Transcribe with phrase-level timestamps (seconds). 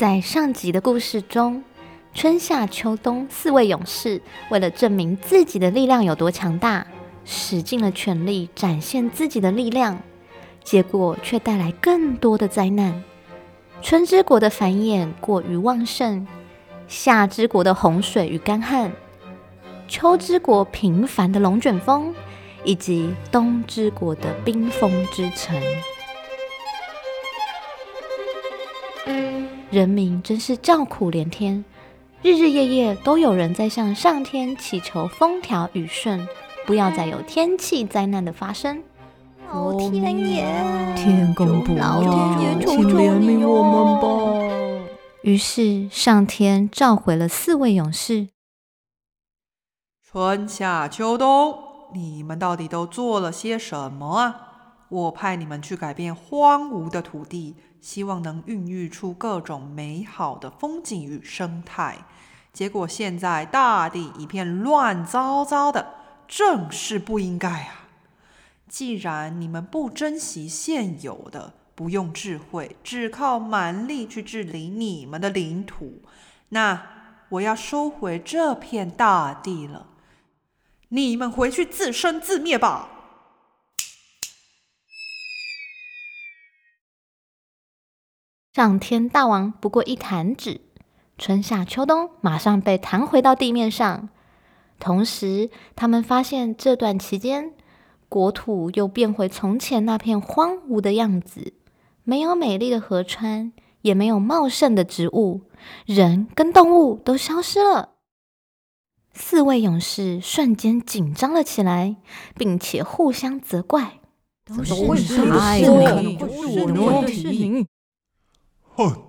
[0.00, 1.62] 在上集的故事中，
[2.14, 6.86] 春夏秋冬四位勇士为了证明自己的力量有多强大，
[7.26, 10.00] 使尽了全力展现自己的力量，
[10.64, 13.04] 结果却带来更多的灾难。
[13.82, 16.26] 春之国的繁衍过于旺盛，
[16.88, 18.90] 夏之国的洪水与干旱，
[19.86, 22.14] 秋之国频繁的龙卷风，
[22.64, 25.60] 以及冬之国的冰封之城。
[29.70, 31.64] 人民真是叫苦连天，
[32.22, 36.26] 日日夜夜都有人在向上天祈求风调雨顺，
[36.66, 38.82] 不要再有天气灾难的发生。
[39.52, 40.44] 老天爷，
[40.96, 44.88] 天公伯老天爷，请怜悯我们哦！
[44.88, 44.94] 吧！
[45.22, 48.26] 于是上天召回了四位勇士，
[50.02, 51.54] 春夏秋冬，
[51.94, 54.46] 你们到底都做了些什么啊？
[54.88, 62.04] 我派你们去改变荒芜的土地，希望能孕育出各种美好的风景与生态。
[62.52, 65.94] 结果现在大地一片乱糟糟的，
[66.26, 67.88] 正是不应该啊！
[68.68, 76.02] 既然你们不珍惜现有的，不用智慧，只靠蛮力去治理你们的领土，
[76.50, 76.86] 那
[77.30, 79.86] 我要收回这片大地了。
[80.88, 82.88] 你们回去自生自灭吧！
[88.52, 90.60] 上天大王不过一弹指，
[91.16, 94.08] 春夏秋冬马上被弹回到地面上。
[94.80, 97.52] 同时，他们发现这段期间，
[98.08, 101.52] 国土又变回从前那片荒芜的样子，
[102.02, 105.42] 没有美丽的河川，也没有茂盛的植物，
[105.86, 107.90] 人跟动物都消失了。
[109.12, 111.94] 四位勇士瞬间紧张了起来，
[112.36, 114.00] 并且互相责怪。
[114.44, 117.66] 都是你的哎错呀都是我的是你的问事题。
[118.80, 119.02] 哼，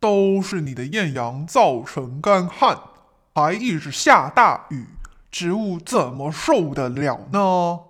[0.00, 2.78] 都是你的艳阳造成干旱，
[3.34, 4.86] 还一直下大雨，
[5.30, 7.80] 植物怎么受得了呢？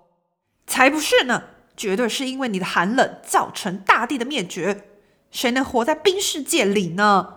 [0.67, 1.43] 才不是呢！
[1.77, 4.85] 绝对是因为你的寒冷造成大地的灭绝。
[5.31, 7.35] 谁能活在冰世界里呢？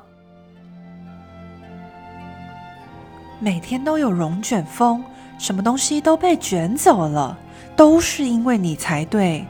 [3.39, 5.05] 每天都有龙卷风，
[5.39, 7.39] 什么东西都被卷走了，
[7.77, 9.47] 都是因为你才对。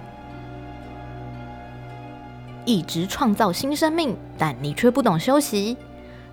[2.69, 5.75] 一直创造新生命，但你却不懂休息，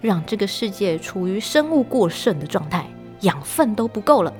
[0.01, 2.85] 让这个世界处于生物过剩的状态，
[3.21, 4.33] 养分都不够了，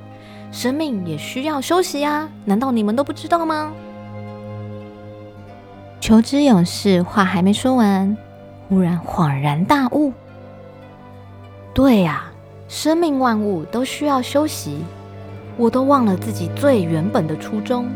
[0.52, 2.28] 生命也需要休息呀！
[2.44, 3.72] 难道你们都不知道吗？
[6.02, 8.18] 求知勇士话还没说完，
[8.68, 10.12] 忽然恍然大悟：
[11.74, 12.26] 对呀、
[12.68, 14.80] 生命万物都需要休息，
[15.56, 17.88] 我都忘了自己最原本的初衷。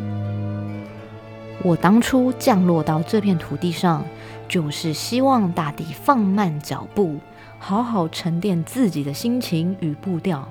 [1.63, 4.05] 我当初降落到这片土地上，
[4.47, 7.17] 就是希望大地放慢脚步，
[7.59, 10.47] 好好沉淀自己的心情与步调。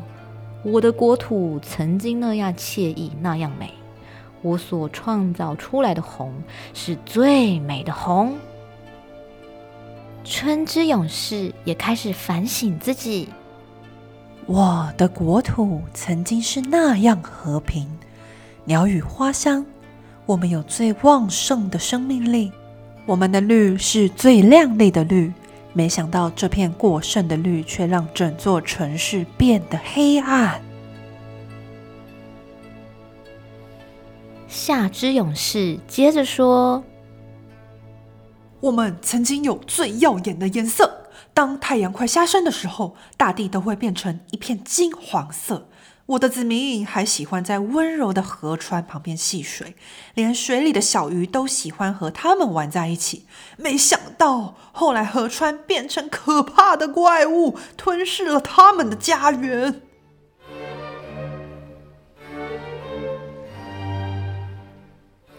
[0.62, 3.72] 我的国土曾经那样惬意，那样美，
[4.42, 6.32] 我所创造出来的红
[6.74, 8.36] 是最美的红。
[10.24, 13.30] 春之勇士也开始反省自己，
[14.44, 17.88] 我的国土曾经是那样和平，
[18.64, 19.64] 鸟语花香，
[20.28, 22.52] 我们有最旺盛的生命力，
[23.06, 25.32] 我们的绿是最亮丽的绿。
[25.72, 30.60] 没想到这片过剩的绿，却让整座城市变得黑暗。
[34.46, 36.84] 夏之勇士接着说。
[38.60, 45.68] 我们曾经有最耀眼的颜色，当太阳快下山的时候，大地都会变成一片金黄色。
[46.08, 49.76] 我的子民还喜欢在温柔的河川旁边戏水，
[50.14, 53.26] 连水里的小鱼都喜欢和它们玩在一起。
[53.58, 59.82] 没想到后来河川变成可怕的怪物，吞噬了他们的家园。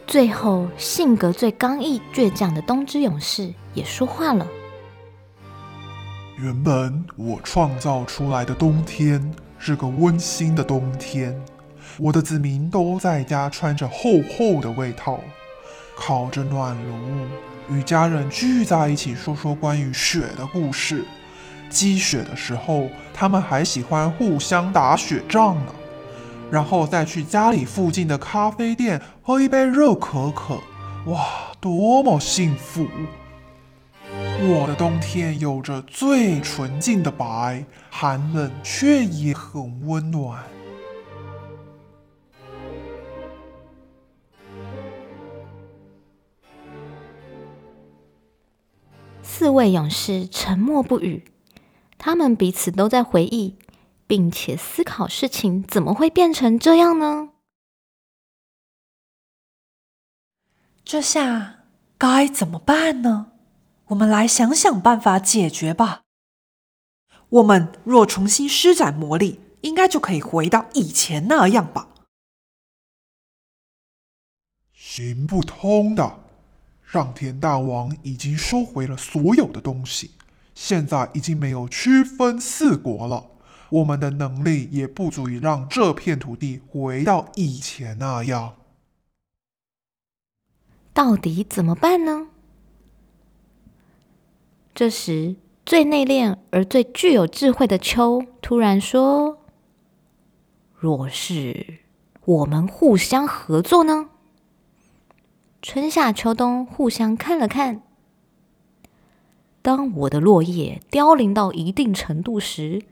[0.06, 4.48] 最后，性格最刚毅倔强的冬之勇士也说话了。
[6.38, 11.40] 原本我创造出来的冬天是个温馨的冬天，
[11.98, 15.20] 我的子民都在家穿着厚厚的外套，
[15.96, 21.04] 烤着暖炉，与家人聚在一起说说关于雪的故事。
[21.70, 25.76] 积雪的时候，他们还喜欢互相打雪仗呢。
[26.50, 30.56] 然后再去家里附近的咖啡店喝一杯热可可，
[31.12, 31.28] 哇，
[31.60, 32.88] 多么幸福！
[34.42, 40.44] 我的冬天有着最纯净的白，寒冷却也很温暖。
[49.22, 51.24] 四四位勇士沉默不语，
[51.98, 53.56] 他们彼此都在回忆，
[54.06, 57.30] 并且思考事情怎么会变成这样呢？
[60.84, 61.64] 这下
[61.98, 63.32] 该怎么办呢？
[63.90, 66.04] 我们来想想办法解决吧。
[67.30, 71.90] 我们若重新施展魔力，应该就可以回到以前那样吧？
[74.74, 76.20] 行不通的。
[76.86, 80.12] 上天大王已经收回了所有的东西，
[80.56, 83.28] 现在已经没有区分四国了。
[83.70, 88.56] 我们的能力也不足以让这片土地回到以前那样。
[90.94, 92.30] 到底怎么办呢？
[94.80, 95.36] 这时，
[95.66, 99.40] 最内敛而最具有智慧的秋突然说
[100.74, 101.80] ：“若是
[102.24, 104.12] 我们互相合作呢？”
[105.62, 107.82] 春夏秋冬互相看了看。
[109.62, 112.84] 当我的落叶凋零到一定程度时，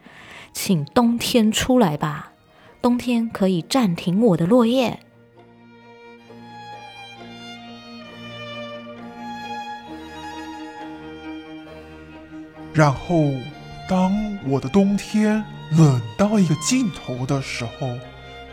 [0.52, 2.34] 请冬天出来吧。
[2.82, 5.00] 冬天可以暂停我的落叶。
[12.78, 13.32] 然后，
[13.90, 17.98] 当我的冬天冷到一个尽头的时候。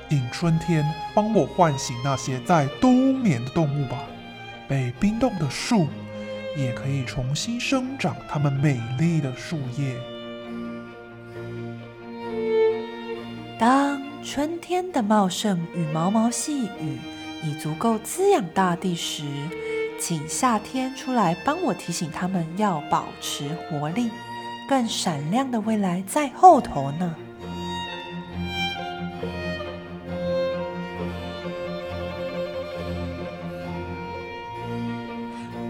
[0.08, 3.98] 请春天帮我唤醒那些在冬眠的动物吧。
[4.68, 5.88] 被冰冻的树
[6.56, 9.96] 也可以重新生长它们美丽的树叶。
[13.58, 16.98] 当春天的茂盛与毛毛细雨
[17.42, 19.24] 已足够滋养大地时，
[20.06, 24.10] 请夏天出来帮我提醒他们要保持活力。
[24.68, 27.14] 更闪亮的未来在后头呢。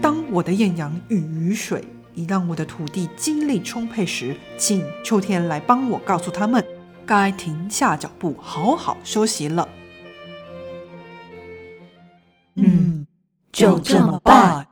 [0.01, 1.81] 当我的艳阳与雨水
[2.13, 6.61] 已让我的土地精力充沛时，请秋天来帮我告诉他们，
[7.05, 9.65] 该停下脚步，好好休息了。
[13.55, 14.67] 就这么办。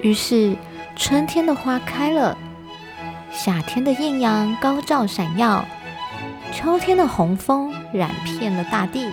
[0.00, 0.56] 于是，
[0.94, 2.38] 春天的花开了，
[3.32, 5.64] 夏天的艳阳高照闪耀。
[6.52, 9.12] 秋天的红枫染遍了大地，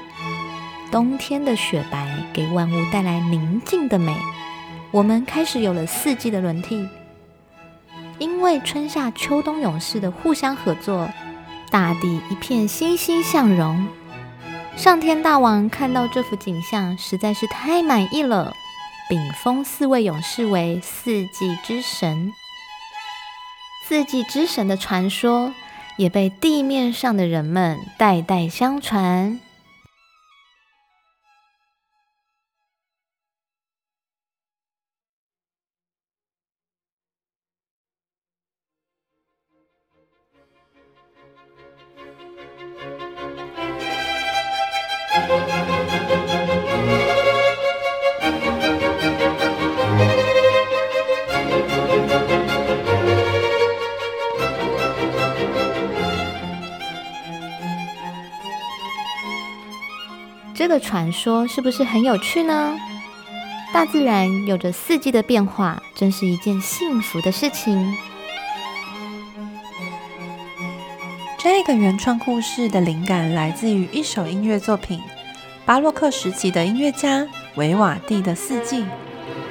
[0.91, 4.15] 冬天的雪白给万物带来宁静的美。
[4.91, 6.87] 我们开始有了四季的轮替，
[8.19, 11.09] 因为春夏秋冬勇士的互相合作，
[11.69, 13.87] 大地一片欣欣向荣。
[14.75, 18.53] 上天大王看到这幅景象实在是太满意了，
[19.09, 22.31] 并封四位勇士为四季之神。
[23.87, 25.53] 四季之神的传说。
[25.97, 29.39] 也被地面上的人们代代相传。
[60.77, 62.77] 个传说是不是很有趣呢？
[63.73, 67.97] 大自然有着四季的变化，真是一件幸福的事情。
[71.39, 75.01] 这个原创故事的灵感来自于一首音乐作品——
[75.65, 78.81] 巴洛克时期的音乐家维瓦蒂的《四季》。《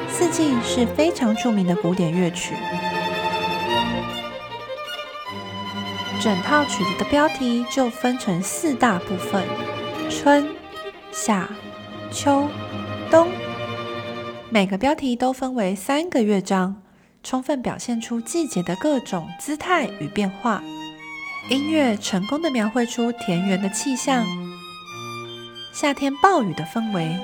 [0.08, 2.54] 四季》是非常著名的古典乐曲。
[6.22, 9.42] 整套曲子的标题就分成四大部分：
[10.08, 10.54] 春。
[11.18, 11.48] 夏、
[12.12, 12.46] 秋、
[13.10, 13.26] 冬，
[14.50, 16.82] 每个标题都分为三个乐章，
[17.22, 20.62] 充分表现出季节的各种姿态与变化。
[21.48, 24.26] 音乐成功的描绘出田园的气象、
[25.72, 27.18] 夏天暴雨的氛围、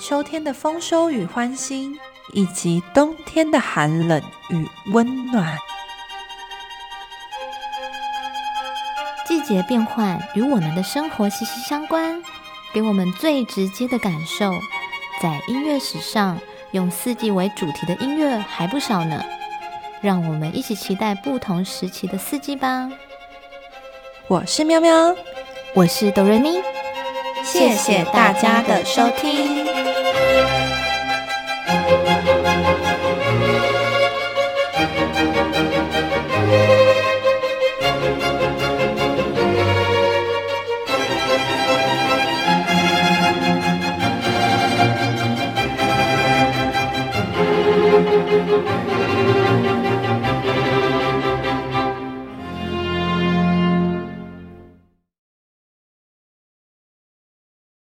[0.00, 1.98] 秋天的丰收与欢欣，
[2.32, 5.58] 以及冬天的寒冷与温暖。
[9.26, 12.22] 季节变换与我们的生活息息相关。
[12.72, 14.52] 给我们最直接的感受，
[15.22, 16.38] 在音乐史上
[16.72, 19.22] 用四季为主题的音乐还不少呢。
[20.02, 22.88] 让我们一起期待不同时期的四季吧。
[24.28, 25.16] 我是喵喵，
[25.74, 26.60] 我是哆瑞咪，
[27.42, 29.95] 谢谢大家的收听。